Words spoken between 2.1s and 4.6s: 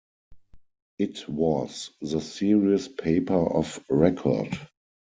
serious paper of record.